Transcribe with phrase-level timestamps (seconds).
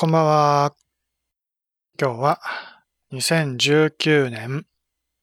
[0.00, 0.74] こんばんは。
[2.00, 2.40] 今日は
[3.12, 4.64] 2019年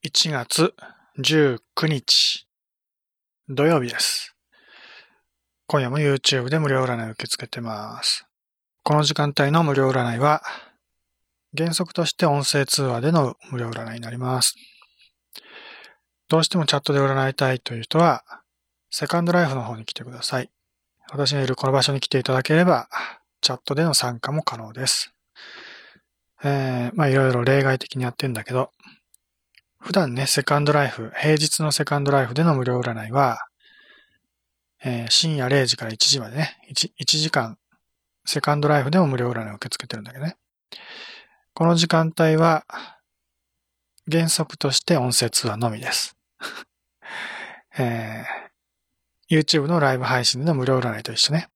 [0.05, 0.75] 1月
[1.17, 2.45] 19日
[3.47, 4.35] 土曜日です。
[5.67, 8.27] 今夜も YouTube で無料占いを受け付けてます。
[8.83, 10.43] この時間帯の無料占いは
[11.57, 14.55] 原則として音声通話での無料占いになります。
[16.27, 18.25] どうしてもチャットで占いたいという人は
[18.91, 20.49] セカンドライフの方に来てください。
[21.13, 22.89] 私がいるこの場所に来ていただければ
[23.45, 25.13] チャットでの参加も可能です。
[26.43, 28.71] えー、まあいろいろ例外的にやってんだけど、
[29.79, 33.37] 普段ね、セカンドライフ、平日のセカンドライフでの無料占いは、
[34.83, 37.59] えー深夜0時から1時までね1、1時間、
[38.25, 40.37] セカンドライフでも無料占いを受け付けてるんだけどね。
[41.53, 42.65] この時間帯は、
[44.11, 46.17] 原則として音声通話のみです。
[47.77, 48.45] えー
[49.27, 51.49] YouTube のライブ配信での無料占いと一緒ね。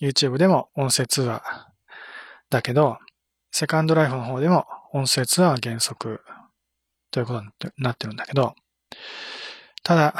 [0.00, 1.42] YouTube でも音声通話
[2.50, 2.98] だけど、
[3.50, 6.20] セカンドライフの方でも音声通話は原則
[7.10, 8.54] ということになってるんだけど、
[9.82, 10.14] ただ、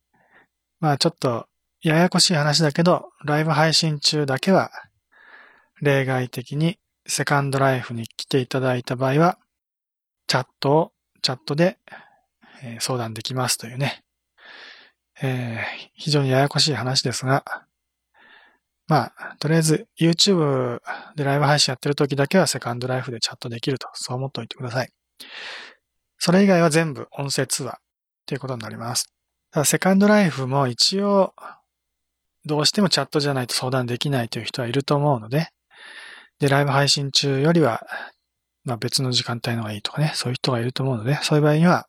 [0.80, 1.48] まあちょっと
[1.82, 4.70] ややこしい話だけど、ライブ配信中だけは
[5.82, 9.38] 例外的にセカンドライフに来ていただいた場合は、
[10.26, 10.92] チャットを、
[11.22, 11.78] チャットで
[12.62, 14.02] え相談できますというね、
[15.22, 17.44] えー非常にややこしい話ですが、
[18.90, 20.80] まあ、とりあえず YouTube
[21.14, 24.90] でライブ配信やってる時だけはセカンドライフでチャットできると、そう思っておいてください。
[26.18, 27.76] それ以外は全部音声通話っ
[28.26, 29.14] ていうことになります。
[29.52, 31.34] ただセカンドライフも一応、
[32.44, 35.50] どうしてもチャットじゃないと相談できないという人はいると思うので、
[36.40, 37.86] で、ライブ配信中よりは、
[38.64, 41.86] まあ別の時間帯の方がいいとかね、そういう人がいると思うので、そういう場合には、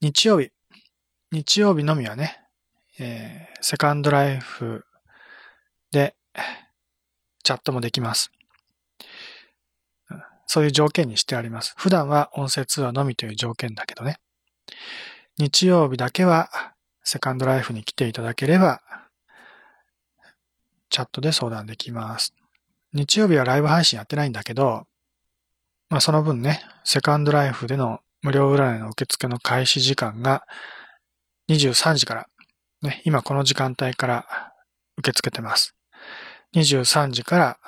[0.00, 0.50] 日曜日、
[1.30, 2.36] 日曜日のみはね、
[2.98, 4.84] えーセカンドライフ
[5.90, 6.14] で、
[7.42, 8.30] チャットもできます。
[10.46, 11.74] そういう条件にしてあります。
[11.76, 14.18] 普段は音声通話のみという条件だけどね。
[15.38, 16.50] 日曜日だけは、
[17.04, 18.80] セカンドライフに来ていただければ、
[20.90, 22.34] チャットで相談できます。
[22.92, 24.86] 日曜日はライブ配信やってないんだけど、
[25.90, 30.46] まあその分ね、セカンドライフでの無料占いの受付の開始時間が
[31.50, 32.28] 23時から、
[32.82, 34.26] ね、今この時間帯から
[34.96, 35.77] 受け付けてます。
[36.54, 37.58] 23時から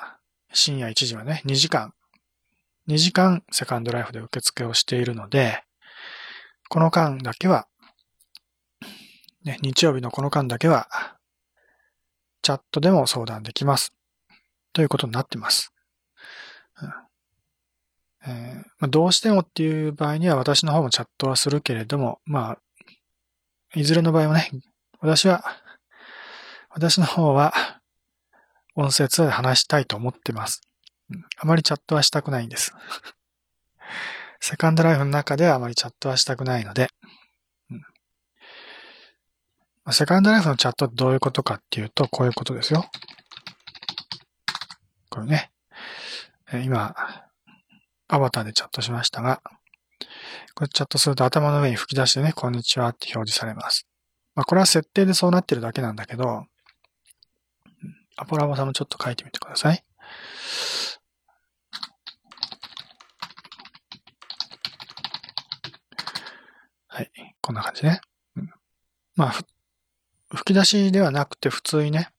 [0.53, 1.93] 深夜1時までね、2時間、
[2.87, 5.63] 2時間セカンドライフで受付をしているので、
[6.69, 7.67] この間だけは、
[9.43, 10.87] ね、日曜日のこの間だけは、
[12.41, 13.93] チャットでも相談できます。
[14.73, 15.73] ということになってます。
[16.81, 16.93] うん
[18.23, 24.49] えーまあ、どうしてもっていう場合には私の方もチャットはするけれども、まあ、いずれの場合はね、
[24.99, 25.43] 私は、
[26.69, 27.80] 私の方は、
[28.75, 30.61] 音声通話で話したいと思ってます。
[31.37, 32.73] あまりチャットはしたくないんです。
[34.39, 36.89] セカンドライフの中ではあまりチャットはしたくないので、
[37.69, 37.81] うん
[39.93, 42.85] セカンドライフのチャットってどういうことかっていうと、こういうことですよ。
[45.09, 45.51] これね。
[46.53, 46.95] え今、
[48.07, 49.41] アバターでチャットしましたが、
[50.53, 53.87] これチャットすると頭の上に吹き出してね、こんにちはって表示されます。
[54.35, 56.45] まあ、これは設定でそうなってるだけなんだけど、
[58.17, 59.83] アポラボさんもちょっと書いてみてください。
[66.87, 67.11] はい。
[67.41, 68.01] こんな感じね。
[69.15, 69.31] まあ、
[70.35, 72.09] 吹き出しではなくて普通にね、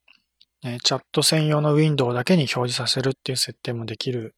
[0.64, 4.34] えチャット専用のウィンドウだけに表示させるっていう設定もできる。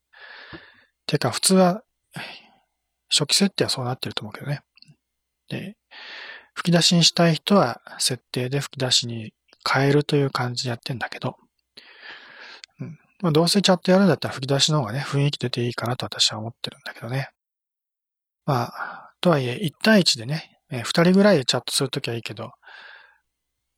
[1.07, 1.83] てか、普通は、
[3.11, 4.63] 初期設定はそうなってると思うけどね。
[5.49, 5.77] で、
[6.55, 9.35] 吹き出しにしたい人は設定で吹き出しに
[9.71, 11.37] 変えるという感じでやってんだけど、
[13.25, 17.31] まあ、どうせチャットやるんだったら吹き出しの方がね、雰囲気出ていいかなと私は思ってるんだけどね。
[18.45, 22.51] まあ、とはいえ、1対1でね、え2人ぐらいでチャットするときはいいけど、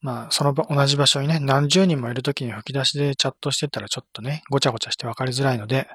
[0.00, 5.86] まあ、その場、同じ場所にね、何十人もいるときに吹き出しでチャットしてたらちょっとね、ごちゃごちゃして分かりづらいので、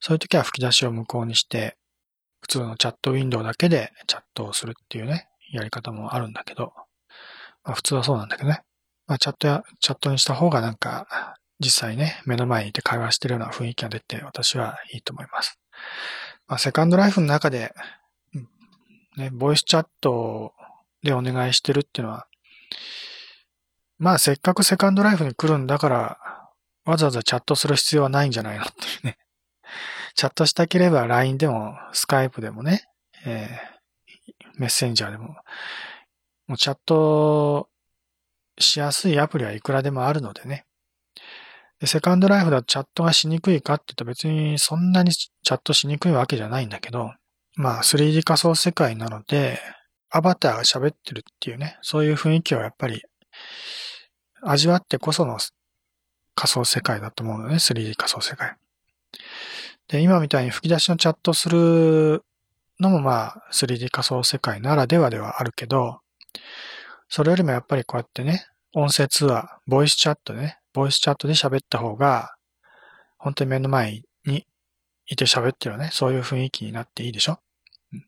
[0.00, 1.78] そういうときは吹き出しを無効にして、
[2.42, 6.74] 普通のチャットウィンドウだけでチャットをするっていうね、やり方もあるんだけど、
[7.64, 8.60] まあ普通はそうなんだけどね。
[9.06, 15.58] まあチャットや、チャットにした方がなんか、実際ね、目の前にいて会話してるような雰囲気が出て、私はいいと思います。
[16.46, 17.74] まあセカンドライフの中で、
[19.16, 20.52] ね、ボイスチャット
[21.02, 22.26] でお願いしてるっていうのは、
[23.98, 26.18] まあせっかくセカンドライフに来るんだから、
[26.84, 29.18] わざわざチャットする必要はないんじゃないのっていうね。
[30.14, 32.88] チャットしたければ LINE でも、スカイプでもね、
[33.24, 33.78] えー
[34.58, 35.36] メッセンジャーでも、
[36.48, 37.68] もうチャット
[38.58, 40.66] しやすいアプリはいくらでもあるのでね。
[41.80, 47.12] で、セカンドライフだとチャットがしにくいかって言ったら別にそんなにチャットしにくいわけじゃないんだけど、
[47.54, 49.60] まあ 3D 仮想世界なので、
[50.10, 53.02] アバターが喋ってるっていうね、そういう雰囲気をやっぱり
[54.42, 55.38] 味わってこその
[56.34, 58.56] 仮想世界だと思うのね、3D 仮想世界。
[59.88, 62.24] で、今みたいに吹き出しのチャットする
[62.80, 66.00] のもまあ 3D 仮想世界ならではではあるけど、
[67.08, 72.34] それよりもやっぱりこうやってね、音声通話、ボイスチャットね、ボイスチャットで喋った方が、
[73.18, 74.46] 本当に目の前に
[75.06, 77.40] いて喋ってるね、そういう雰囲気になっていいでしょ、
[77.92, 78.04] うん、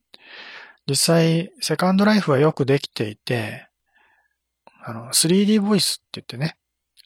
[0.87, 3.69] 実際、セカンドライフはよくできていて、
[4.82, 6.56] あの、3D ボイスって言ってね、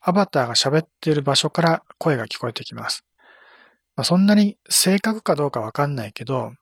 [0.00, 3.04] アバターが喋ってる場所から声が聞こえてきます。
[3.96, 6.52] まあ、そんなに正確かどうかわかんないけど、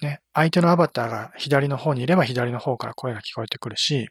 [0.00, 4.08] ね、相手のアバターが左の方にいれば左の方から声が聞こえてくるし、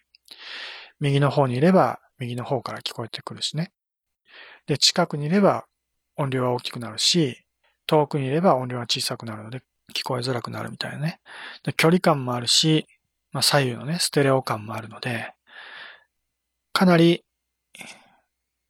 [0.99, 3.71] 右の方にいれば右の方から聞こえてくるしね。
[4.67, 5.65] で、近くにいれば
[6.15, 7.43] 音量は大きくなるし、
[7.87, 9.61] 遠くにいれば音量は小さくなるので
[9.93, 11.19] 聞こえづらくなるみたいなね。
[11.63, 12.85] で距離感もあるし、
[13.31, 15.33] まあ、左右のね、ステレオ感もあるので、
[16.73, 17.23] かなり、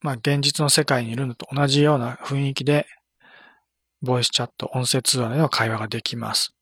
[0.02, 2.86] まあ、現実の世界にいるのと同じような雰囲気で、
[4.02, 6.54] ボイスチャット、音声通話での会話ができます。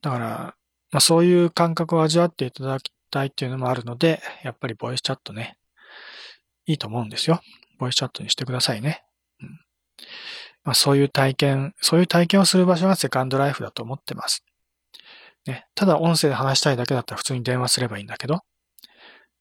[0.00, 0.54] だから、
[0.92, 5.56] まあ、そういう感覚を味わっていただきたいっていうのもあるので、やっぱりボイスチャットね、
[6.66, 7.40] いいと思うんですよ。
[7.78, 9.02] ボイスチャットにしてくださいね。
[9.40, 9.48] うん
[10.64, 14.44] まあ、そういう体験、そういう体験をする場所がセカンドライフだと思ってます。
[15.46, 18.40] ね、ただ音声で話したいだけだったら普通に電話すればいいんだけど、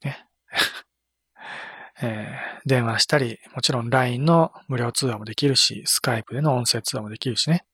[0.03, 0.27] ね。
[2.01, 7.65] えー、電話したり、もちろん LINE の無料通話もできるし、Skype での音声通話もできるしね。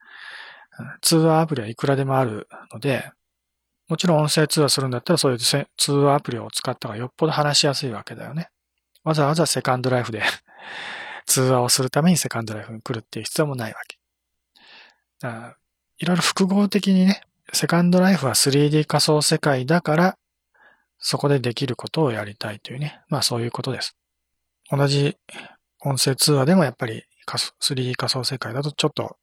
[1.01, 3.11] 通話アプリはいくらでもあるので、
[3.87, 8.49] もちろん音声通話するんだったらそういう通話アプリを使った方がよっぽど話しやすいわけだよね。
[9.09, 10.21] わざわざセカンドライフで
[11.25, 13.97] 通話をするためにセカンドライフに来るっていう必要もないわけ。
[15.19, 15.57] だから
[15.97, 20.17] いろいろ複合的にね、セカンドライフは 3D 仮想世界だから、
[21.00, 23.01] そこでできることをやりたいというね。
[23.07, 23.97] まあそういうことです。
[24.69, 25.17] 同じ
[25.79, 29.17] 音声通話でもやっぱり 3D 仮想世界だとちょっと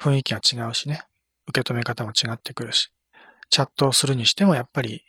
[0.00, 1.04] 雰囲気が違うしね。
[1.46, 2.92] 受け止め方も違ってくるし。
[3.48, 5.04] チャットをするにしてもやっぱり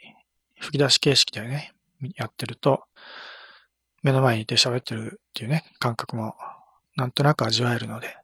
[0.59, 1.73] 吹き出し形式でね、
[2.15, 2.83] やってると、
[4.03, 6.35] 目の前にいて喋ってるっていうね、感覚も
[6.95, 8.15] なんとなく味わえるので、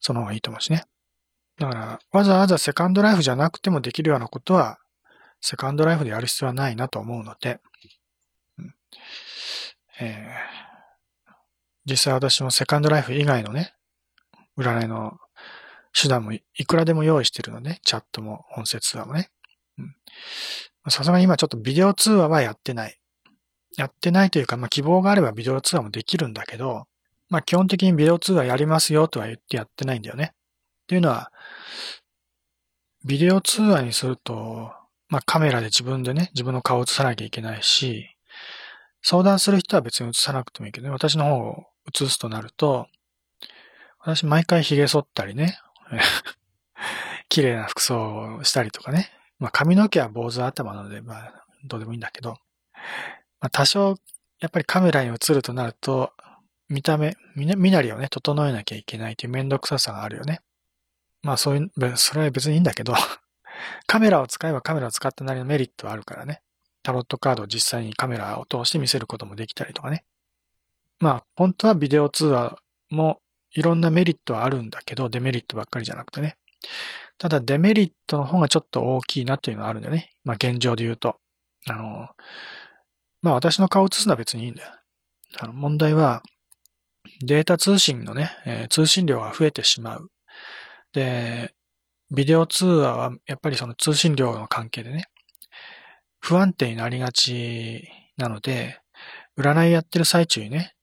[0.00, 0.84] その方がいいと思うしね。
[1.58, 4.78] だから、わざわざセカンドライフじゃなくてもできるようなことは、
[5.40, 7.60] セカンドライフでやる必要はないなと思うので、
[8.58, 8.74] うん
[10.00, 11.32] えー、
[11.84, 13.74] 実際私もセカンドライフ以外のね、
[14.58, 15.18] 占いの
[15.92, 17.80] 手段もいくらでも用意してるのね。
[17.82, 19.30] チャットも音声通話もね。
[20.88, 22.99] さすがに今ちょっとビデオ通話はやってない。
[23.80, 26.86] やってないというか、まあ希望があればビデオ通話もできるんだけど、
[27.30, 30.32] まあ基本的にビデオ通話やりますよとは言ってやってないんだよね。
[30.32, 30.36] っ
[30.86, 31.32] ていうのは、
[33.06, 34.70] ビデオ通話にすると、
[35.08, 38.06] まあカメラで自分でね、自分の顔を映さなきゃいけないし、
[39.02, 42.86] 相談する人は別に映さなくてもいいけどね、私の方を映すとなると、
[44.00, 45.58] 私毎回髭剃ったりね、
[47.30, 49.10] 綺麗な服装をしたりとかね。
[49.38, 52.36] まあ髪の毛は坊主頭なので、まあどうでもいいんだけど、
[53.40, 53.96] まあ多少
[54.40, 56.12] やっぱりカメラに映るとなると、
[56.68, 60.40] 見た目、身なりをね、整えなきゃいけないというめんどくささがあるよね。
[61.22, 62.94] まあそういう、それは別にいいんだけど、
[63.86, 66.42] カメラを使えばカメラを使ったなりのメリットはあるからね。
[66.82, 70.04] タロットカードを実際にカメラを通して見せることもできたりとかね。
[70.98, 73.20] まあ本当はビデオ通話も
[73.52, 76.38] いろんなメリットはあるんだけど、デメリットばっかりじゃなくてね。
[77.18, 80.12] ただデメリットの方がちょっと大きいなっていうのはあるんだよね。
[80.24, 81.16] まあ現状で言うと。
[81.66, 82.08] あの、
[83.22, 84.70] まあ私の顔を映すのは別にいいんだよ。
[85.38, 86.22] あの問題は、
[87.22, 90.10] データ通信のね、えー、通信量が増えてしまう。
[90.92, 91.54] で、
[92.10, 95.04] ビデオ通話はやっぱりその通信量の関係でね、
[96.20, 98.80] 不安定になりがちなので、
[99.38, 100.74] 占いやってる最中にね、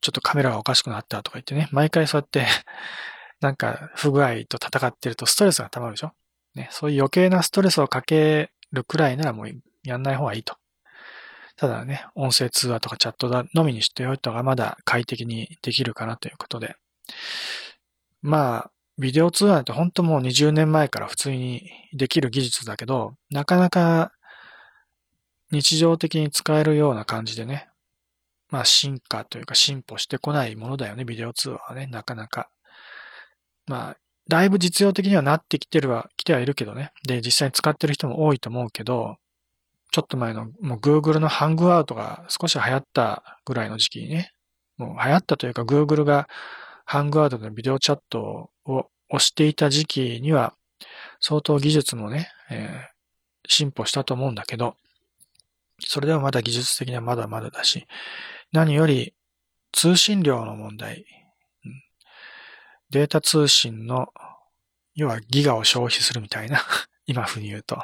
[0.00, 2.46] ちょっとカメラがおかしくなったとか言ってね、毎回そうやって
[3.40, 6.12] なんか不具合と戦ってるとストレスが溜まるでしょ
[6.54, 9.50] ね、そういう余計なストレスをかけるくらいならもう
[9.82, 10.56] やんない方がいいと。
[11.56, 16.76] ただね、音声通話とかチャットだのみにしておいた方がまだ快適にできるかなということで。
[18.22, 24.12] まあ、ビデオ通話って本当もう20年前から普通にできる技術だけど、なかなか
[25.50, 27.68] 日常的に使えるような感じでね、
[28.50, 32.50] まあ進化というか進歩してこないものだよね、ビデオ通話はね、なかなか。
[33.66, 33.96] まあ、
[34.28, 36.92] だいぶ実用的にはなってきてるは、来てはいるけどね。
[37.06, 39.16] で、実際に使ってる人も多いと思うけど、
[39.94, 44.32] ちょっと前のもう Google のハングアウトが少し流行ったぐらいの時期にね、
[44.76, 46.28] もう流行ったというか Google が
[46.84, 50.52] ハングアウトでビデオチャットを押していた時期には
[51.20, 54.74] 相当技術もね、えー、進歩したと思うんだけど、
[55.78, 57.86] それでもまだ技術的にはまだまだだし、
[58.50, 59.14] 何より
[59.70, 61.06] 通信量の問題、
[62.90, 64.08] データ通信の、
[64.96, 66.60] 要はギガを消費するみたいな
[67.06, 67.80] 今風に言うと、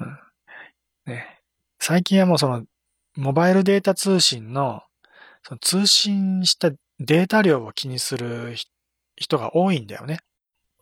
[0.00, 0.31] うん。
[1.06, 1.40] ね。
[1.78, 2.64] 最近はもうその、
[3.16, 4.82] モバイルデータ通信の、
[5.42, 8.54] その通信したデータ量を気にする
[9.16, 10.20] 人が多いんだよね。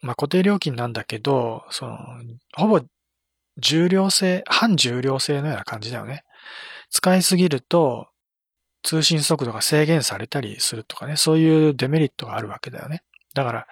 [0.03, 1.99] まあ固定料金なんだけど、その、
[2.57, 2.81] ほぼ
[3.59, 6.25] 重量性、半重量性のような感じだよね。
[6.91, 8.09] 使いすぎると、
[8.83, 13.03] 通信速度が制限されたりするとかね、そういうデメリットがあるわけだよね。
[13.35, 13.67] だから、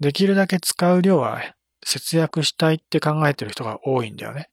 [0.00, 1.42] できるだけ使う量は
[1.84, 4.48] 節約したいって考えてる人が多いんだよね。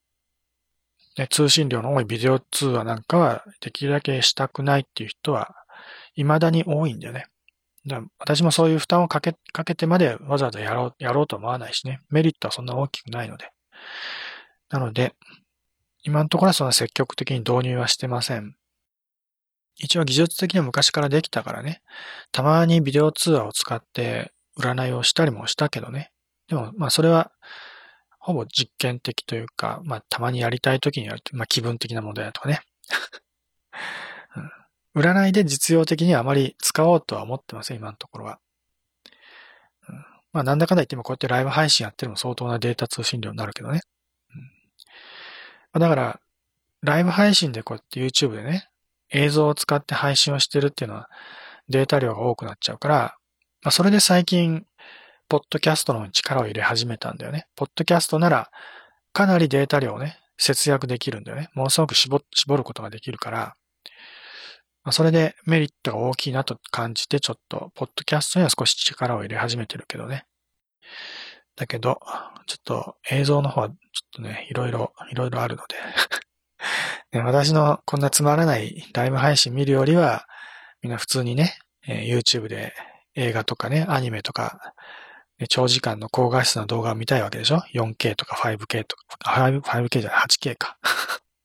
[1.17, 5.55] ね通信量の多いビデオ通話なんかはできるだけしたくないっていう人は
[6.15, 7.25] 未だに多いんだよね。
[7.87, 12.01] だ私もそういう負担をかけ、かけてまでわざわざやろう、やろうと思わないしね。
[12.09, 13.51] メリットはそんな大きくないので。
[14.69, 15.13] なので、
[16.03, 18.55] 今のところはそんな積極的に導入はしてません。
[19.77, 21.81] 一応技術的には昔からできたからね。
[22.31, 26.11] たまにビデオ通話を使って占いをしたりもしたけどね。
[26.47, 27.31] でも、まあそれは、
[28.25, 32.61] ほぼ実験的というか、まあたまにやりたい時にやると、まあ気分的な問題だとかね。
[34.95, 38.39] うん、占いで実用的にはあまり使おうとは思ってません、今のところは。
[39.87, 39.95] うん、
[40.33, 43.81] まあなんだかんだ言ってもこうやってライブ配信やってるも相当なデータ通信量になるけどね。
[44.33, 44.51] うん。
[45.73, 46.19] まだから、
[46.81, 48.69] ライブ配信でこうやって YouTube でね、
[49.11, 51.11] 映像を使って配信をしてるっていうのは
[51.69, 52.95] データ量が多くなっちゃうから、
[53.61, 54.65] まあ、それで最近、
[55.27, 57.47] ポッドキャストの力を入れ始めたんだよね。
[57.55, 58.51] ポッドキャストなら、
[59.13, 61.49] かなりデータ量をね、節約できるんだよね。
[61.53, 63.55] ものすごく絞絞ることができるから、
[64.83, 70.25] まあ、それでメリットが大きいなと感じて、ちょっと、ポッドキャストには少し力を入れ始めてるけどね。
[71.55, 71.99] だけど、
[72.45, 73.77] ちょっと映像の方はちょっ
[74.11, 75.75] とね、いろいろ、いろいろあるので
[77.17, 80.27] ね、私のこんなつまらないライブ配信見るよりは、
[80.81, 82.75] みんな普通にね、えー、YouTube で
[83.15, 84.75] 映画とかね、アニメとか、
[85.49, 90.77] 長時間の高画質な動画を見たいわけでしょ ?4K とか 5K とか、5K じゃない、8K か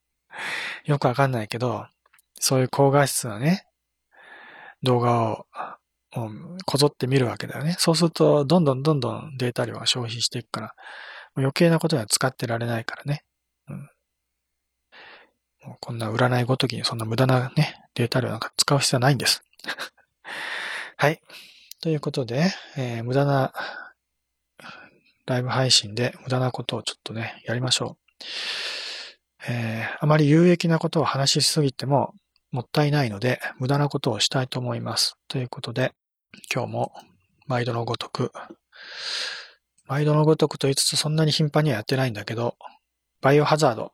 [0.85, 1.87] よくわかんないけど、
[2.39, 3.67] そういう高画質なね、
[4.83, 5.47] 動画を
[6.67, 7.77] こぞって見るわけだよね。
[7.79, 10.75] そうすると、どんどんどんどんデータ量が消費していくから、
[11.37, 13.25] 余計なことには使ってられないからね。
[13.69, 13.91] うん、
[15.65, 19.43] もうこんな占いごときにそんな無駄なね、データ量なんか使う必要はないんです。
[20.97, 21.21] はい。
[21.81, 23.55] ということで、えー、無駄な
[25.25, 28.23] ライブ配信で無駄なことをちょっとね、やりましょう。
[29.49, 32.13] えー、あまり有益なことを話しすぎても
[32.53, 35.17] もったいないので、無駄なことをしたいと思います。
[35.27, 35.95] ということで、
[36.55, 36.93] 今日も
[37.47, 38.31] 毎度のごとく、
[39.87, 42.57] 毎度のごとくと言いつつそんなに頻繁にはやってないんだけど、
[43.23, 43.93] バイオハザード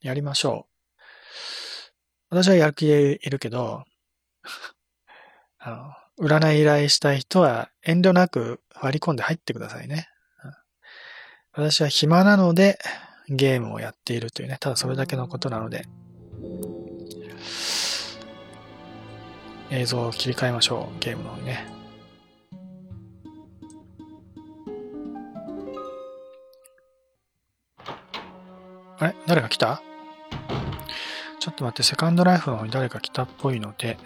[0.00, 1.02] やりましょう。
[2.30, 3.84] 私はやる気でいるけど、
[5.58, 10.08] あの、占い依頼したい人は遠慮なく割り込んで入ってくださいね。
[11.52, 12.78] 私は暇なので
[13.28, 15.86] ゲームをやっているというね、ただそれだけのことなので、
[19.70, 21.66] 映像を切り替えましょう、ゲームの方にね。
[28.98, 29.16] あれ？
[29.26, 29.82] 誰か来た？
[31.40, 33.98] ちょっと待って、セカンドライフの方に誰か来たっぽいので、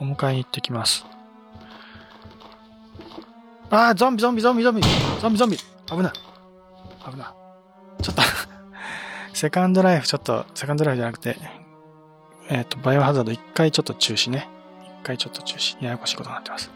[0.00, 1.04] お迎えに行ってきます。
[3.70, 4.82] あー、ゾンビ、ゾンビ、ゾンビ、ゾンビ、
[5.20, 6.12] ゾンビ、ゾンビ、危ない。
[7.10, 7.34] 危な
[7.98, 8.02] い。
[8.02, 8.22] ちょっと
[9.34, 11.36] セカンドライフ、ちょっと、セカンドライフじゃなくて、
[12.48, 14.48] えっ、ー、と、バイオハザード一回ちょっと中止ね。
[14.82, 15.84] 一回ちょっと中止。
[15.84, 16.70] ややこしいことになってます。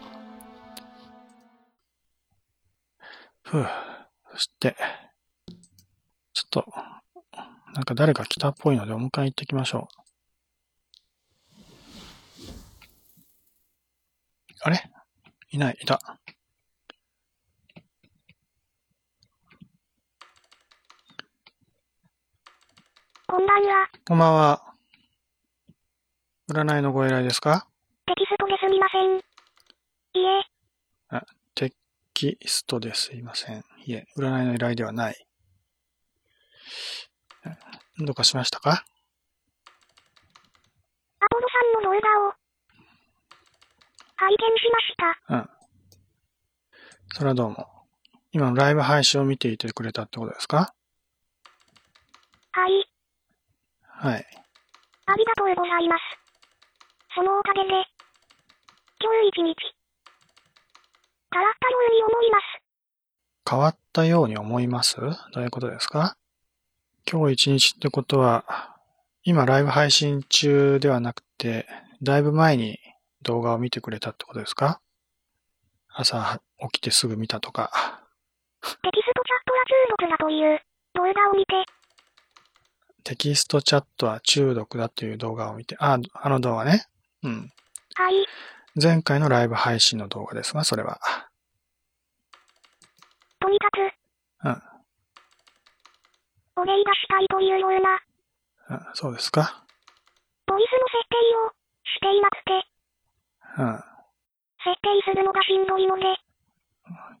[3.41, 3.67] ふう。
[4.33, 4.75] そして、
[6.33, 6.65] ちょっと、
[7.73, 10.02] なんか誰か来たっぽいのでお迎え行ってきましょう。
[14.65, 14.81] あれ？
[15.51, 15.99] いない、いた。
[23.27, 23.89] こんばんは。
[24.07, 24.73] こんばんは。
[26.49, 27.67] 占いのご依頼ですか？
[28.05, 29.17] テキストですみません。
[29.17, 30.43] いえ。
[31.09, 31.73] あ、テ
[32.13, 33.65] キストですいません。
[33.85, 35.27] いえ、占いの依頼ではない。
[37.97, 38.85] どうかしましたか？
[41.19, 42.33] アポロさんの動画を
[44.23, 44.95] 拝見しまし
[45.27, 45.35] た。
[45.35, 45.49] うん。
[47.13, 47.67] それはどうも。
[48.31, 50.73] 今のライブ配信を見ていてくれたってことですか？
[52.53, 52.87] はい。
[53.85, 54.25] はい。
[55.07, 56.01] ありがとうございます。
[57.13, 57.69] そのおかげで、
[59.27, 59.55] 一日。
[61.33, 62.43] 変わったように思います。
[63.49, 64.95] 変わったように思います？
[65.33, 66.15] どういうことですか？
[67.11, 68.77] 今日一日ってことは、
[69.25, 71.67] 今ライブ配信中ではなくて、
[72.01, 72.79] だいぶ前に
[73.23, 74.79] 動画を見てくれたってことですか？
[75.95, 77.71] 朝起きてすぐ見たとか。
[78.61, 80.61] テキストチャットは中毒だという
[80.95, 81.53] 動画を見て、
[83.03, 86.85] テキストチャットは中毒だという動画を見て、あ、あの動画ね。
[87.23, 87.51] うん。
[87.95, 88.25] はい。
[88.81, 90.99] 前回のライブ配信の動画ですが、それは。
[93.39, 93.77] とにかく、
[94.45, 94.61] うん。
[96.55, 97.71] お礼がしたいというよう
[98.69, 99.65] な、うん、そうですか。
[100.47, 101.15] ボイスの設定
[101.45, 101.51] を
[101.83, 102.65] していなくて、
[103.57, 103.75] うん。
[103.75, 103.83] 設
[104.81, 106.03] 定するのがしんどいので、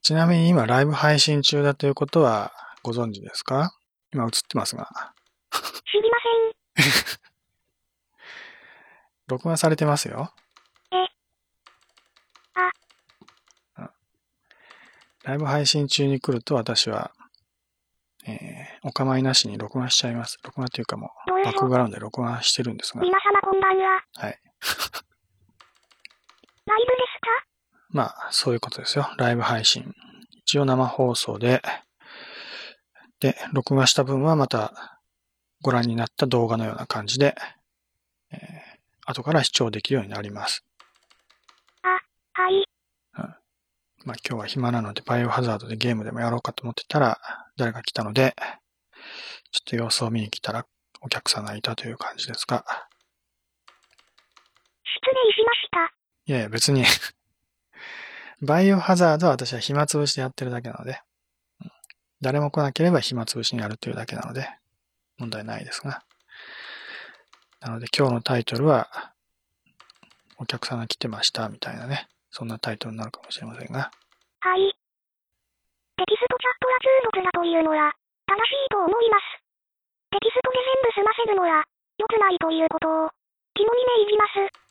[0.01, 2.51] ちなみに今ライブ配信中だということは
[2.83, 3.71] ご存知ですか？
[4.13, 5.13] 今映ってますが。
[5.51, 6.17] 知りま
[6.81, 6.93] せん。
[9.27, 10.33] 録画されてますよ。
[10.91, 10.95] え。
[13.75, 13.91] あ。
[15.23, 17.11] ライブ配信中に来ると私は、
[18.25, 20.37] えー、お構いなしに録画しちゃいます。
[20.43, 23.01] 録画というかもう、バックグラウンドで録画してるんですが。
[23.01, 24.03] 皆様こんばんは。
[24.15, 24.39] はい。
[26.65, 27.27] ライブですか？
[27.89, 29.09] まあ、そういうことですよ。
[29.17, 29.93] ライブ配信。
[30.45, 31.61] 一応生放送で、
[33.19, 34.99] で、録画した分はまた
[35.61, 37.35] ご覧になった動画のような感じで、
[38.31, 38.39] えー、
[39.05, 40.65] 後から視聴できるようになります。
[42.33, 42.65] はい。
[44.05, 47.19] まあ今日は暇なのでバイオハザードでゲームでもやろうかと思ってたら、
[47.55, 48.35] 誰か来たので、
[49.51, 50.65] ちょっと様子を見に来たら
[51.01, 52.65] お客さんがいたという感じですが、
[54.83, 56.02] 失礼しました。
[56.25, 56.85] いやいや別に、
[58.41, 61.01] バイオハザードは私は暇つぶしでやってるだけなので、
[62.21, 64.49] 誰も来なければ暇つぶしにやるというだけなので、
[65.17, 66.03] 問題ないですが。
[67.59, 69.13] なので今日のタイトルは、
[70.37, 73.91] お客さんが来てましたみたいなね、そんなタイトルになるかもしれませんが、
[74.39, 74.75] はい。
[75.95, 77.91] テキストチャットは中毒だというのは、
[78.27, 79.39] 正しいと思います。
[80.11, 81.63] テキストで全部済ませるのは、
[81.99, 83.09] 良くないということを、
[83.55, 84.62] 肝に銘じます。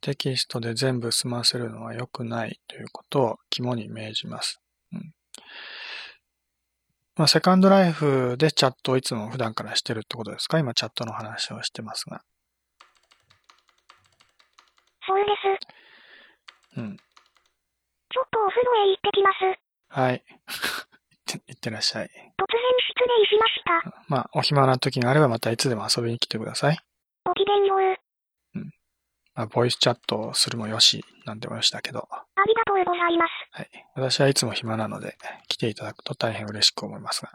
[0.00, 4.60] テキストで全部済ませるのは良くないということを肝に銘じます。
[4.92, 5.12] うん。
[7.16, 10.58] まあ、セカンドライフでチャットをいつも普段からしてるってことですか？
[10.58, 12.22] 今チャットの話をしてますが。
[15.06, 15.32] そうで
[16.76, 16.80] す。
[16.80, 16.96] うん。
[16.96, 19.58] ちょっとお風呂へ行ってきます。
[19.88, 20.14] はい。
[20.14, 20.22] いっ
[21.26, 22.06] ていってらっしゃい。
[22.06, 24.04] 突然失礼しました。
[24.08, 26.78] まあ、お暇な時があればまたいつでも遊びに来てください。
[27.24, 28.09] ごきげんよう。
[29.34, 33.30] まあ、ボイスチャットをするもよし、なんでもよしだけど、ありがとうございます。
[33.52, 33.70] はい。
[33.94, 35.16] 私はいつも暇なので、
[35.48, 37.28] 来ていただくと大変嬉しく思いますが。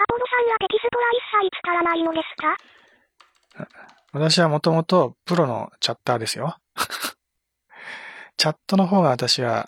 [0.00, 3.68] アポロさんはテキストは一切使わないのですか？
[4.12, 6.56] 私はもともとプロのチャッターですよ。
[8.36, 9.66] チャットの方が私は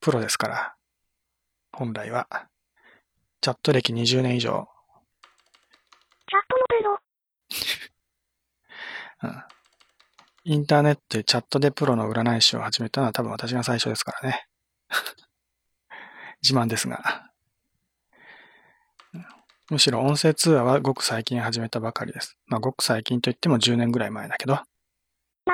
[0.00, 0.76] プロですから。
[1.72, 2.28] 本来は。
[3.40, 4.68] チャット歴20年以上。
[6.28, 6.61] チャット。
[9.22, 9.42] うん
[10.44, 14.48] インターネットでチャットでプロの占い師を始めたのは多分私が最初ですからね。
[16.42, 17.30] 自慢ですが。
[19.14, 19.26] うん
[19.70, 22.36] むしろ音声通話はごく最近始めたばかりです。
[22.46, 24.54] まあごく最近といっても10年ぐらい前だけど。
[24.54, 24.64] ま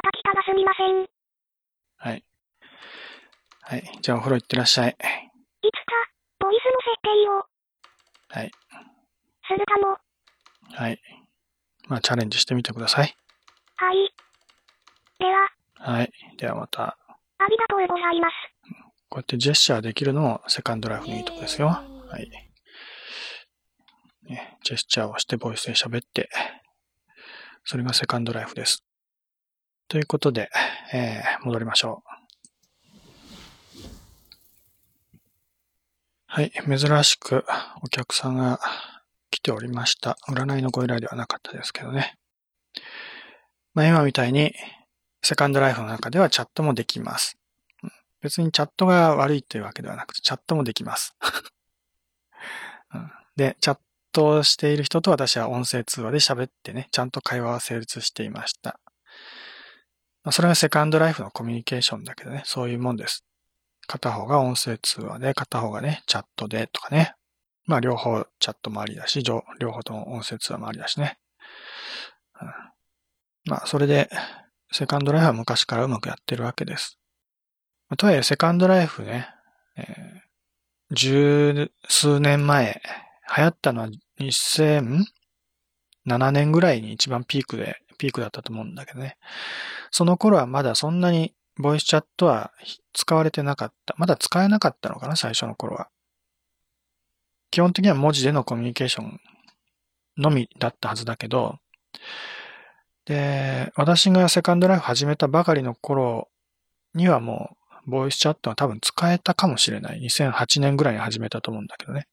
[0.02, 1.04] た来たがすみません。
[1.04, 1.08] い
[1.98, 2.24] はい。
[3.60, 3.98] はい。
[4.00, 4.96] じゃあお風呂行ってらっしゃい。
[4.96, 5.08] つか、
[6.40, 7.46] ボイスの設定を、
[8.30, 8.50] はい。
[9.46, 9.98] するかも。
[10.74, 11.00] はい。
[11.86, 13.14] まあチャレンジしてみてください。
[13.80, 14.12] はい。
[15.20, 16.12] では、はい。
[16.36, 16.98] ではまた、
[17.38, 18.34] ありがとうございます。
[19.08, 21.68] こうやってジェスチャーできるのもセカンドライフのいいとこですよ。
[21.68, 22.28] はい。
[24.24, 26.28] ね、ジェスチャーをしてボイスで喋って、
[27.64, 28.84] それがセカンドライフです。
[29.86, 30.50] ということで、
[30.92, 32.08] えー戻りましょう。
[36.26, 36.50] はい。
[36.66, 37.44] 珍しく
[37.82, 38.58] お客さんが
[39.30, 40.18] 来ておりました。
[40.28, 42.18] 占いのご依頼ではなかったですけどね。
[43.78, 44.56] まあ今みたいに
[45.22, 47.38] セカンドライフの中ではチャットもできます。
[48.20, 51.14] 別にチャットが悪いというわけではなくて、チャットもできます。
[53.36, 53.78] で、チャッ
[54.10, 58.80] トをしている人と私は音声通話で喋ってね、ちゃんと会話は成立していました。
[60.24, 63.24] まそれがセカンドライフのコミュニケーションだけどね、そういうもんです。
[63.86, 67.14] 片方が音声通話で、片方がね、チャットでとかね。
[67.66, 71.20] まあ両方チャットもありだし、両方とも音声通話もありだしね。
[73.48, 74.10] まあそれで、
[74.70, 76.98] セカンドライフは昔からうまくやってるわけです。
[77.88, 79.28] まとはいえ、セカンドライフね、
[79.76, 80.28] えー
[80.90, 82.80] 十数年前、
[83.36, 83.88] 流行ったのは
[84.20, 85.04] 2007
[86.32, 89.18] 年ぐらいに一番ピークでピークだったと思うんだけどね。
[89.90, 92.52] その頃はまだそんなにボイスチャットは
[92.94, 93.94] 使われてなかった。
[93.98, 95.88] まだ使えなかったのかな、最初の頃は。
[97.50, 99.20] 基本的には文字でのコミュニケーション
[100.16, 101.58] のみだったはずだけど、
[103.08, 106.28] で、私がセカンドライフ始めたばかりの頃
[106.94, 110.00] にはもう、ボイスチャットは多分使えたかもしれない。
[110.02, 112.06] 2008年ぐらいに始めたと思うんだけどね。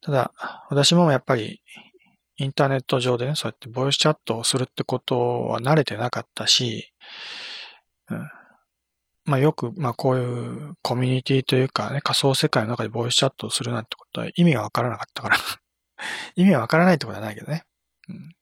[0.00, 0.32] ただ、
[0.70, 1.60] 私もやっぱり、
[2.36, 6.92] インターネット上でね、そうやってボイスチャットをするってことは慣れてなかったし、
[8.08, 8.30] うん、
[9.24, 15.36] まあよく、まあこういうコミュニティというかね、仮想世界の中でボイスチャットをするなんてことは意味がわからなかったから
[16.36, 17.64] 意味がわからないってことはないけどね。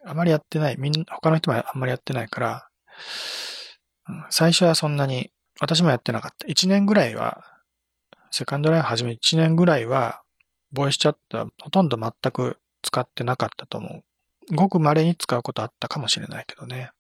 [0.05, 0.77] あまりやってない。
[0.79, 2.69] みん、他の人もあんまりやってないから、
[4.31, 6.47] 最初はそんなに、私もやってなかった。
[6.47, 7.45] 1年ぐらいは、
[8.31, 10.23] セカンドライン始め1年ぐらいは、
[10.73, 14.03] ボイスチャットはほとんど全く使ってなかったと思
[14.51, 14.55] う。
[14.55, 16.91] ごく稀に使うことあったかもしれないけどね。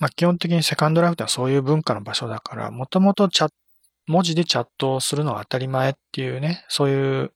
[0.00, 3.50] まあ、基本的にセカンドライフってはそういう文化の場所だから、もともとチャ
[4.06, 7.32] 文字でチャットをするのが当たり前っていうね、そういう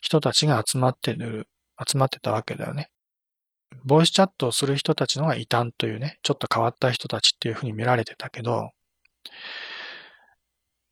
[0.00, 1.46] 人たちが集まってる、
[1.86, 2.90] 集まってたわけだよね。
[3.84, 8.70] ボイスチャットをする人たちのが異端というね、ちょっと変わった人たちっていうふうに見られてたけど、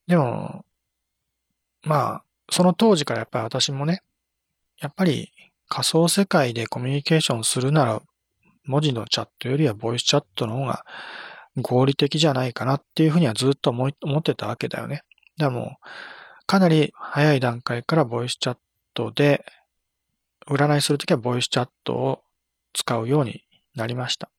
[0.07, 0.65] でも、
[1.83, 4.03] まあ、その当時からやっぱり私もね、
[4.81, 5.33] やっぱり
[5.69, 8.03] 仮想世界でコミュニケーションするなら、
[8.65, 10.85] 文字のチャットよりはボイスチャットの方が
[11.57, 13.89] 合理的じゃないかなっていうふうにはずっと思
[14.19, 15.03] ってたわけだよね。
[15.37, 15.77] でも、
[16.47, 18.59] かなり早い段階からボイスチャッ
[18.95, 19.45] トで、
[20.47, 22.23] 占いするときはボイスチャットを
[22.79, 23.43] 使うように
[23.75, 24.31] なりました。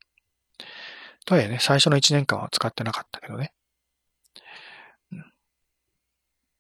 [1.25, 3.51] とはいえね、最初の1年間は使ってなかったけどね。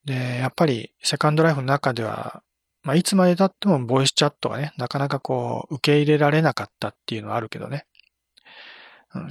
[0.03, 2.43] で、やっぱりセカンドライフの中では、
[2.83, 7.85] まあ、いつまで経ってもボイスチャットがね、なかなかこう、受け入れられなかったっていうのはあるけどね。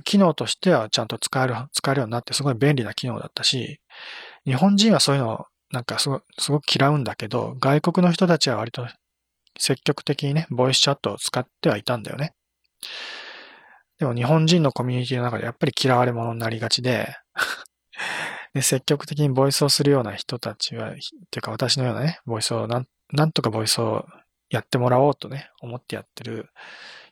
[0.05, 3.81] 機能としてはちゃんと使える、使えるようになってすごい便利な機能だったし、
[4.45, 8.87] 日本人はそういうのをなんかすごすごく嫌うんだけど、外国の人たちは割と
[9.59, 12.35] 積極的にね、ボイスチャットを使ってはいたんだよね。
[13.99, 17.17] でも日本人のコミュニティの中でやっぱり嫌われ者になりがちで
[18.55, 20.93] で、積極的にボイスをするような人たちは、っ
[21.31, 24.07] ていうか私のようなね、ボイスをなん、なんとかボイスを
[24.51, 26.51] やってもらおうとね、思ってやってる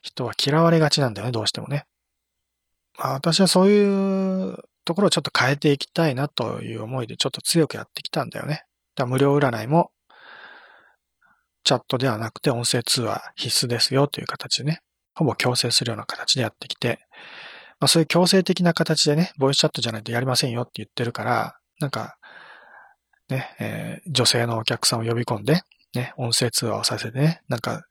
[0.01, 1.85] 人は嫌われがちなんだよね、どうしてもね。
[2.97, 8.63] まあ私はそういうところをちょっと変えていきたいなという思いでちょっと強くやってきたんだよね。
[8.95, 9.91] だ無料占いも
[11.63, 14.81] チャットではなくて音声通話必須ですよという形でね、
[15.17, 16.99] ほぼ強制するような形でやってきて、
[17.79, 22.17] まあそういう強制的な形でね、ボイスチャットじゃないとやりませんよって言ってるから、なんか、
[23.29, 25.61] ね、えー、女性のお客さんを呼び込んで、
[25.95, 27.83] ね、音声通話をさせてね、なんか、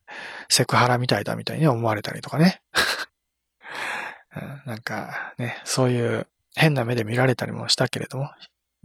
[0.48, 2.62] セクハラみたいだみたいに思われたりとかね。
[4.66, 8.30] なんかね、そういう変な目で見られたりもしたけれども、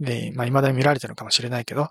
[0.00, 1.90] で、まあ未だに見られてるかもしれないけど、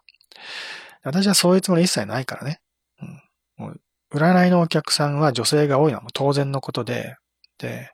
[1.04, 2.60] 私はそういうつもり一切ないからね。
[3.02, 3.24] うん、
[3.58, 3.82] もう
[4.14, 7.16] 占いのお客さんは女性が多いのは当然のことで、
[7.58, 7.92] で、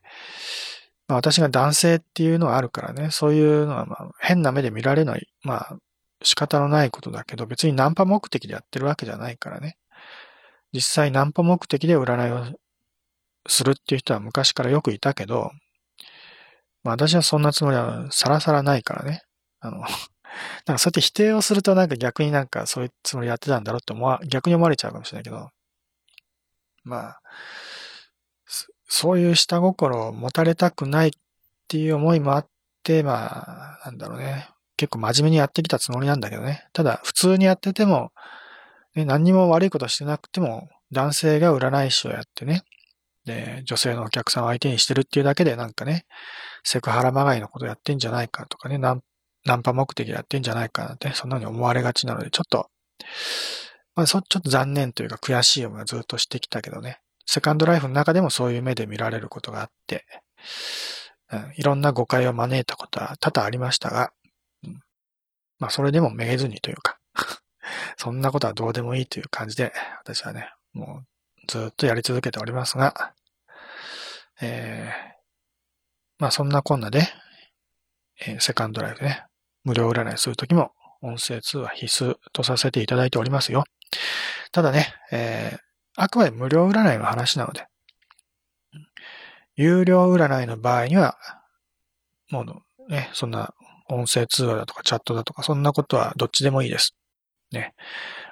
[1.07, 5.77] まあ、私が男性っていうのはあるからね、そういうのはまあ変な目で見られない、まあ
[6.23, 9.77] 仕方のないことだけど、別にナンパ目的でやってるわけじゃないからね。
[10.73, 12.57] 実際ナンパ目的で占いを
[13.47, 15.51] するっていう人は昔からよくいたけど、
[16.83, 19.21] まあ私はそんなつもりはさらさらないからね。
[19.59, 25.49] あの、なんかそうやって否定をするとなんか逆になんかそういうつもりやってたんだろうって思わ、逆に思われちゃうかもしれないけど、
[26.87, 27.21] まあ、
[28.87, 31.11] そういう下心を持たれたくないっ
[31.67, 32.47] ていう思いもあっ
[32.83, 34.49] て、まあ、なんだろうね。
[34.77, 36.67] 結構真面目にやってきたつもりなんだけどね。
[36.71, 38.11] ただ、普通にやってても、
[38.95, 42.63] ね、何にも悪いことしてなくても、男性が占い師をやってね、
[43.25, 46.05] で、女性のお客さんを相手にしてるっていうだけでなんかね、
[46.63, 49.01] セクハラまがいのことやってんじゃないかとかね、ナン
[49.63, 52.69] パ目的やってんじゃないかなんて、そんなに思われがちなので、ちょっと、
[53.97, 56.99] まあ、そ、ちょっと残念というか悔しい思いはずっとしてきたけどね。
[57.25, 60.05] セカンドライフの中でもそういう目で見られることがあって、
[61.33, 64.13] うん、いろんな誤解を招いたことは多々ありましたが、
[64.63, 64.79] うん、
[65.57, 66.99] まあそれでもめげずにというか。
[67.97, 73.15] そんなことはどうでもいいという感じで、私はね、もうずっとやり続けておりますが、
[74.41, 75.13] えー、
[76.19, 77.09] まあそんなこんなで、
[78.27, 79.25] えー、セカンドライフね、
[79.63, 83.63] 無料占いするときも音声通話必須とさせていただいておりますよ。
[84.51, 85.59] ただね、えー、
[85.95, 87.67] あくまで無料占いの話なので、
[89.55, 91.17] 有料占いの場合には、
[92.29, 93.53] もうね、そんな
[93.89, 96.95] 音声通話だとかチャットだとか、そんなことはどっちでもいいです。
[97.51, 97.73] ね。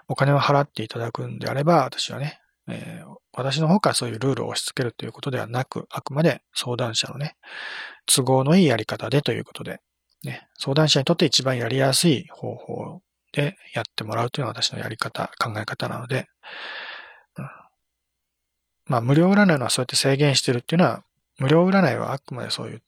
[0.08, 7.36] お金を払っていただくんであれば、私はね、えー、私の方からそういうルールを押し付けるということではなく、あくまで相談者のね、
[8.06, 9.80] 都合のいいやり方でということで、
[10.24, 13.02] ね、相談者にとって一番やりやすい方法
[13.36, 16.28] でやってもらうというのが私のやり方、考え方なので、
[17.38, 17.50] うん、
[18.88, 21.04] まあ、無料占いのはそうやって制限してるっていうのは、
[21.38, 22.82] 無料占いはあくまでそういう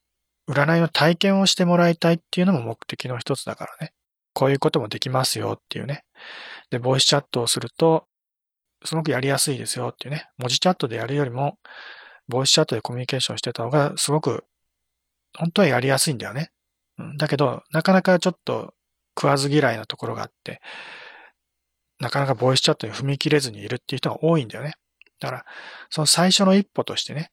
[0.49, 3.91] 占いの体験をしてもらいたいっていうのも目的の一つだからね。
[4.33, 6.05] こういうこともできますよっていうね。
[6.69, 8.05] で、ボイスチャットをすると、
[8.85, 10.29] すごくやりやすいですよっていうね。
[10.37, 11.57] 文字チャットでやるよりも、
[12.29, 14.45] ボイスチャットでコミュニケーションしてた方が、すごく、
[15.37, 16.51] 本当はやりやすいんだよね。
[17.17, 18.73] だけど、なかなかちょっと
[19.17, 20.61] 食わず嫌いなところがあって、
[21.99, 24.73] なかなかボイスチャットに踏み切れずにいるっていう人が多いんだよね。
[25.19, 25.45] だから、
[25.89, 27.31] その最初の一歩としてね、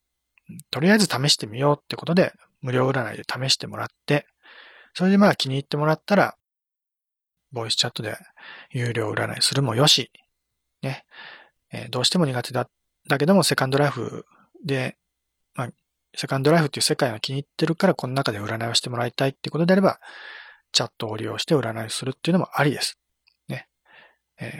[0.70, 4.27] とりあえず試してみようってことで、無料占いで試してもらって、
[4.94, 6.37] それでまあ気に入ってもらったら、
[7.53, 8.16] ボイスチャットで
[8.70, 10.11] 有料占いするもよし、
[10.83, 11.05] ね、
[11.73, 12.68] えー、どうしても苦手だ、
[13.09, 14.25] だけどもセカンドライフ
[14.64, 14.97] で、
[15.55, 15.68] まあ、
[16.16, 20.01] セカンドライフっていう世界が気に入ってるから、この中で占いをしてもらいたいってことであれば、
[20.74, 22.98] チャットを利用して占いするっていうのもありです。
[23.48, 23.68] ね。
[24.38, 24.52] え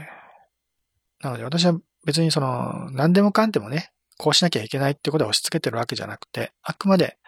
[1.21, 7.19] ー、なので私は別にその、何でもかんでもね、こうしなきゃいけないってことで押し付けてるわけじゃなくて、あくまで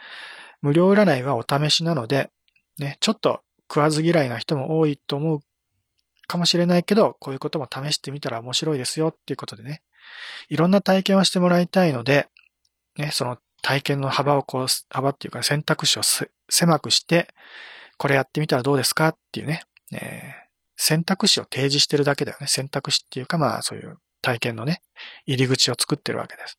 [0.62, 2.31] 無料占いはお試しなので、
[2.79, 5.40] ね、ちょっと食わず嫌いな人も多いと思う
[6.29, 9.83] かもしれないけど、こういうことも試してみたら面白いですよっていうことでね、
[10.49, 12.29] いろんな体験をしてもらいたいので、
[12.96, 16.03] ね、その体験の幅をこう、幅っていうか選択肢を
[16.49, 17.29] 狭くして、
[17.99, 19.09] これやってみたらどうですか？
[19.09, 20.01] っていうね、えー、
[20.77, 22.47] 選択肢を提示してるだけだよね。
[22.47, 24.83] 選択肢っていうかまあそういう体験のね、
[25.27, 26.59] 入り口を作ってるわけです。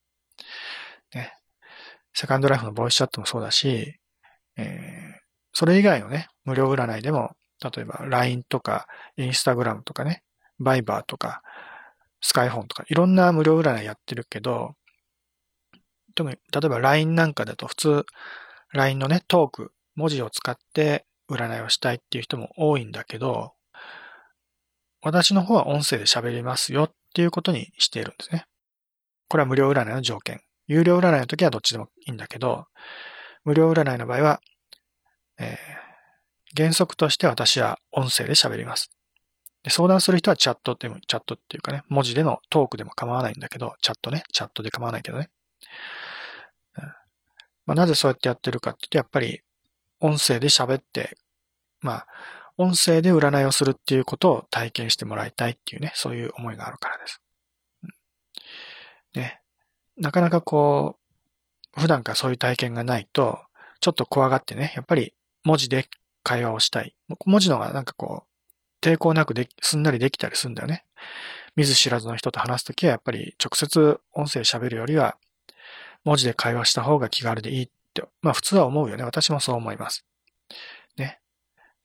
[1.13, 1.33] ね。
[2.13, 3.95] セカンドライフのボイスチャットもそうだし、
[4.55, 5.19] えー、
[5.53, 10.23] それ以外のね、無料占いでも、例えば LINE とか、Instagram とかね、
[10.59, 11.41] バイバーとか、
[12.21, 14.75] スカイフォンとか、いろんな無料占いやってるけど、
[16.15, 18.05] 特に、例えば LINE なんかだと普通、
[18.73, 23.53] LINE のね、トーク、文字を使って占いをしたいっていう人も多いんだけど、
[25.01, 28.45] 私の方は音声で喋りますよっていうことにしているんですね。
[29.29, 30.41] これは無料占いの条件。
[30.67, 32.65] 有料占いの時はどっちでもいいんだけど、
[33.45, 34.41] 無料占いの場合は、
[35.39, 38.89] えー、原則として私は音声で喋ります。
[39.63, 45.29] で相談する人はチャットでも、チャットっていうかね、文字でのトークでも構わないんだけど、チャットね、チャットで構わないけどね。
[46.77, 46.83] うん
[47.65, 49.41] まあ、なぜそうやってやってるかっていうと、やっぱり
[49.99, 51.17] 音声で喋って、
[51.81, 52.07] まあ、
[52.57, 57.21] 音声で占いをするっていうことを体験してもらいたいっていうね、そういう思いがあるからです。
[59.13, 59.41] ね。
[59.97, 60.97] なかなかこ
[61.75, 63.39] う、普段からそういう体験がないと、
[63.79, 65.87] ちょっと怖がってね、やっぱり文字で
[66.23, 66.95] 会話をしたい。
[67.25, 70.85] 文字のがなんかこう、抵抗なくで、すんなりできたりするんだよね。
[71.55, 75.17] 見ず知らずの人と話すときはやっぱり直接音声喋るよりは、
[76.03, 77.69] 文字で会話した方が気軽でいいっ、
[78.21, 79.03] まあ普通は思うよね。
[79.03, 80.05] 私もそう思います。
[80.97, 81.19] ね。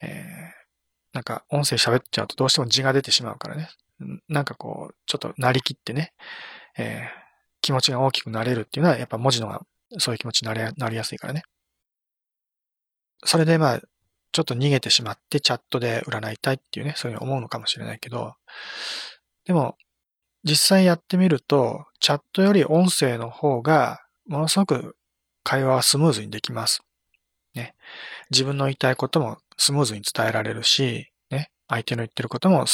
[0.01, 0.62] えー、
[1.12, 3.68] なんか音声喋っちゃうとどうしても字が出てしまうからね。
[4.29, 6.12] なんかこう、ちょっとなりきってね、
[6.77, 7.22] えー、
[7.61, 9.62] 気持ちが大きくなれるっていうのは、やっぱ文字のが
[9.98, 11.42] そういう気持ちになれなりやすいからね。
[13.25, 13.81] それでまあ、
[14.33, 18.35] ちょっと逃げてしまってチャットで占いたいっていうね、そういうふうに思うのかもしれないけど、
[19.44, 19.77] でも、
[20.44, 24.96] 実際やってみると、チャットより音声の方が、ものすごく
[25.44, 26.83] 会話はスムーズにできます。
[27.55, 27.74] ね。
[28.31, 31.50] 自分の言いたいこともスムーズに伝えられるし、ね。
[31.68, 32.66] 相手の言ってることも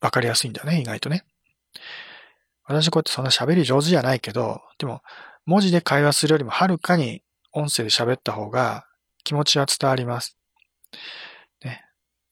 [0.00, 1.24] わかりやすいんだよね、意外とね。
[2.64, 5.02] 私こうやってそんな喋り上手じゃないけど、でも
[5.46, 8.86] 文字で会話するよりもはるかに音声で喋った方が
[9.24, 10.36] 気持ちは伝わります。
[11.64, 11.84] ね。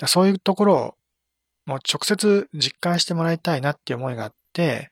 [0.07, 0.95] そういうところを
[1.65, 4.91] もう直接実感してもらいたいなっていう思いがあって、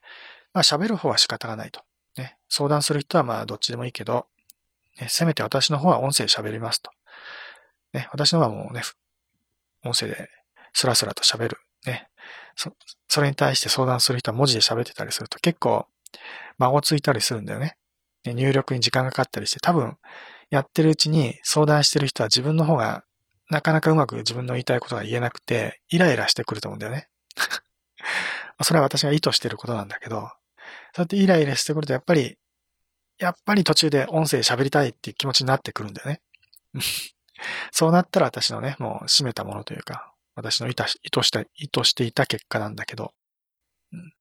[0.53, 1.83] まあ喋る方は仕方がないと。
[2.17, 2.37] ね。
[2.49, 4.27] 相談する人はまあどっちでもいいけど、
[5.01, 6.91] ね、せめて私の方は音声喋りますと。
[7.93, 8.09] ね。
[8.13, 8.83] 私の方はもうね、
[9.85, 10.29] 音声で
[10.73, 11.59] スラスラと喋る。
[11.87, 12.09] ね。
[12.57, 12.73] そ、
[13.09, 15.87] それに対して相談する人は文字で喋ってたりすると結構
[16.59, 17.77] 間をついたりするんだよね。
[18.25, 19.97] ね入力に時間がかかったりして、多分
[20.51, 23.05] やってるうちに相談してる人は自分の方が
[23.51, 27.09] なかなかうまく自分の言いたいことが言えなくて、イライラしてくると思うんだよね。
[28.63, 30.31] それは私が意図してることなんだけど、
[30.95, 32.39] そうやってイライラしてくるとやっぱり、
[33.19, 36.21] やっぱり途中で音声喋りたいっていう気持ちになってくるんだよね。
[37.73, 40.85] そうなったら私のね、もう閉めたものというか、私の意図
[41.23, 43.13] した、意図していた結果なんだけど、
[43.93, 44.13] うん、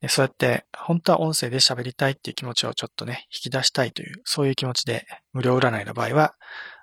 [0.00, 6.34] でそうやって本当は音声で喋りたいっていう気持ちをちょっとね、引き出したいという、そういう気持ちで無料占いの場合は、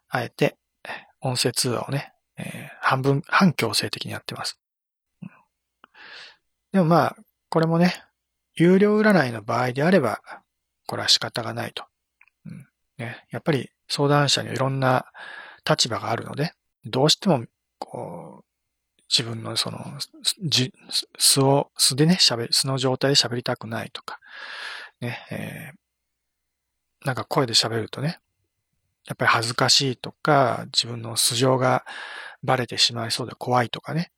[0.10, 0.58] あえて
[1.22, 4.60] 音声通話をね、えー、半分、半強制的にやってます。
[5.22, 5.30] うん、
[6.72, 7.16] でもまあ、
[7.50, 8.04] これもね、
[8.56, 10.22] 有料占いの場合であれば、
[10.88, 11.84] これは仕方がないと。
[12.46, 15.06] うんね、やっぱり相談者にはいろんな
[15.70, 16.54] 立場があるので、
[16.86, 17.46] どうしても、
[17.78, 18.46] こう、
[19.10, 19.80] 自分のその、
[20.44, 20.74] じ、
[21.18, 24.20] 素を、素でね、喋、素の状態で喋りたくないとか、
[25.00, 28.20] ね、えー、なんか声で喋るとね、
[29.08, 31.86] やっぱり恥ずかしいとか、自分の素性が
[32.44, 34.12] バレてしまいそうで怖いとかね。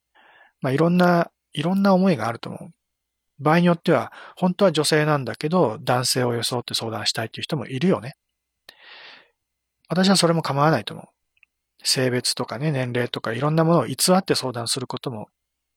[0.62, 2.74] まあ、いろんな、いろんな思いがあると思う。
[3.40, 8.16] 場合によっては、本当は女性なんだけど、男性を装って相談したいっていう人もいるよね。
[9.88, 11.08] 私はそれも構わないと思う。
[11.84, 15.30] 性別とかね、年齢とかいろんなものを偽って相談することも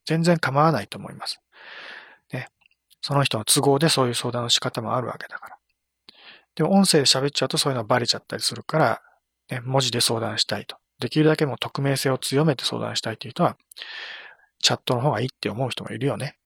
[0.04, 1.40] 全然構わないと思います。
[2.32, 2.48] ね。
[3.00, 5.56] その人の都合でそういう相談の仕方もあるわけだから。
[6.54, 9.02] で音声で喋っちゃうとそういうのはバレちゃったりするから、
[9.50, 10.76] ね、文字で相談したいと。
[10.98, 13.56] できるだけもう匿名性を強めて相談したいという人は、
[14.60, 16.36] チャットの方がいいって思う人もいるよね。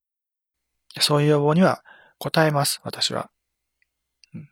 [1.00, 1.82] そういう要望には
[2.18, 3.30] 答えます、私は。
[4.34, 4.48] うん、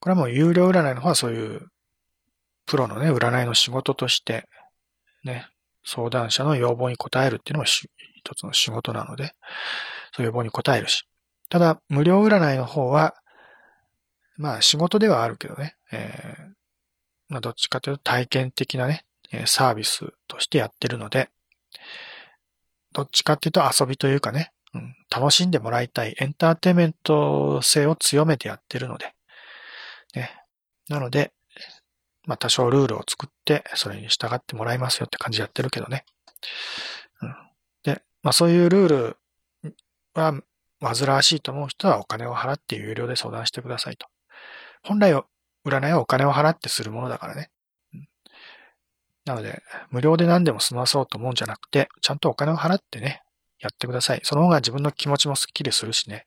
[0.00, 1.68] これはもう有料占いの方はそういう
[2.66, 4.48] プロのね、占いの仕事として、
[5.24, 5.46] ね、
[5.84, 7.88] 相談者の要望に応えるっていうのも一
[8.36, 9.34] つの仕事なので、
[10.14, 11.04] そういう要望に応えるし。
[11.48, 13.14] ただ、無料占いの方は、
[14.36, 16.52] まあ仕事ではあるけどね、えー、
[17.28, 19.04] まあどっちかというと体験的なね、
[19.46, 21.28] サービスとしてやってるので、
[22.92, 24.52] どっちかっていうと遊びというかね、
[25.10, 29.14] 楽しんでもらいたいエンターテイメント性を強めてやってるので、
[30.14, 30.30] ね、
[30.88, 31.32] なので、
[32.26, 36.04] まあ多少ルールを作って、それに従ってもらいますよって感じでやってるけどね。
[37.22, 37.34] うん、
[37.82, 39.16] で、まあそういうルール
[40.14, 40.40] は
[40.80, 44.06] 煩わしいと思う人はお金を払って有料で相談してくださいと。
[44.82, 45.12] 本来
[45.64, 47.50] 占いはお金を払ってするものだからね。
[49.24, 53.22] なので、無料で何でも済まそうと思うんじゃなくて、ちゃんとお金を払ってね、
[53.60, 54.20] やってください。
[54.24, 56.26] その方が自分の気持ちもスッキリするしね。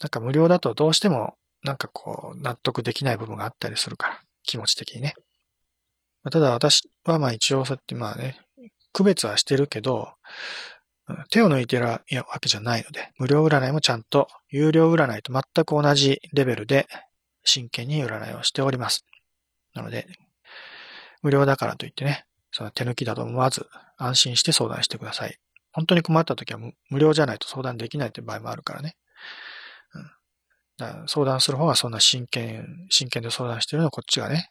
[0.00, 4.20] なんか無料だとどうしてもなんかこう納得できない部分があったりするから。
[4.46, 5.14] 気持ち的にね。
[6.30, 8.40] ただ私はまあ一応そうやってまあね、
[8.92, 10.14] 区別はしてるけど、
[11.30, 12.00] 手を抜いてるわ
[12.40, 16.86] けじゃないので、無料占いもちゃんと有料占いと全く同じレベルで
[17.44, 19.04] 真剣に占いをしております。
[19.74, 20.06] なので、
[21.22, 25.36] 無料だからといってね、その手抜きだと思わず安心して相談してください。
[25.76, 28.96] 本当に困った時は無料じゃないと相談できないという場合もあるからね。
[29.94, 34.50] うん相談する方がそんな真剣、真剣で相談してるのこっちがね、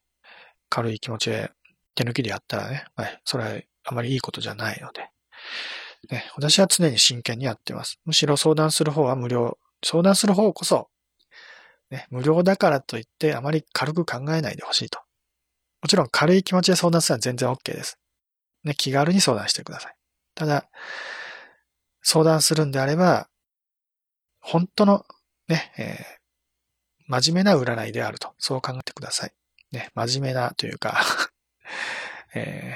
[0.70, 1.52] 軽い気持ちで
[1.94, 5.10] 手抜きでやったらね、はい、それはあまりいいことじゃないので、
[6.10, 8.00] ね、私は常に真剣にやってます。
[8.06, 9.60] むしろ相談する方は無料。
[9.84, 10.90] 相談する方こそ、
[11.92, 15.00] ね、無料だからといってあまり軽く考えないでほしいと。
[15.82, 18.00] もちろん軽い気持ちで相談するのは全然 OK です。
[18.64, 19.96] ね、気軽に相談してください。
[20.36, 20.70] ただ、
[22.02, 23.30] 相談するんであれば、
[24.40, 25.06] 本当の
[25.48, 26.26] ね、えー、
[27.08, 29.34] 真面目な占いであると、そう考えてください。
[29.72, 31.02] ね、真面目なというか
[32.36, 32.74] え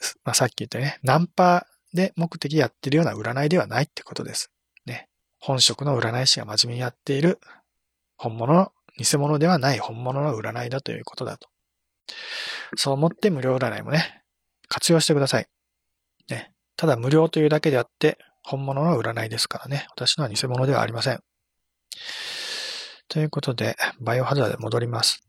[0.00, 4.50] ー、まあ、さっき言ったね、ナンパで目的やってるような占いではないってことです。
[4.86, 5.08] ね。
[5.38, 7.40] 本職の占い師が真面目にやっている
[8.16, 11.48] 本物の、偽物ではない本物の占いだということだと。
[12.76, 14.22] そう思って無料占いもね、
[14.68, 15.48] 活用してください。
[16.28, 16.52] ね。
[16.80, 19.86] ただ無料というだけであって、本物の占いですからね。
[19.90, 21.20] 私のは偽物ではありません。
[23.06, 25.22] ということで、バイオハザードで戻ります。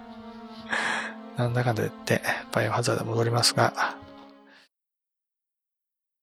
[1.38, 2.20] なんだかんだ言って、
[2.52, 3.96] バイオハザードで戻りますが、